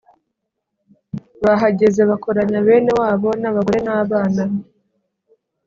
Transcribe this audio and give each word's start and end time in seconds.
bahageze 1.43 2.01
bakoranya 2.09 2.57
bene 2.67 2.91
wabo 2.99 3.29
n'abagore 3.41 3.79
n'abana, 3.85 4.43